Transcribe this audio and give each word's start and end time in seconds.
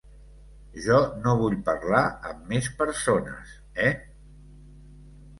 Jo 0.83 0.95
no 1.25 1.33
vull 1.41 1.55
parlar 1.67 1.99
amb 2.29 2.47
més 2.53 2.69
persones, 2.79 3.51
eh? 3.85 3.91